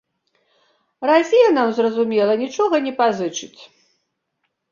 Расія 1.09 1.49
нам, 1.57 1.67
зразумела, 1.79 2.33
нічога 2.43 2.75
не 2.85 2.93
пазычыць. 3.01 3.61